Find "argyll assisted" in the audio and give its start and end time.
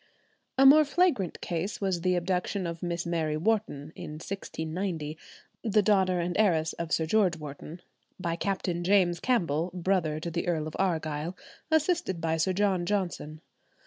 10.79-12.19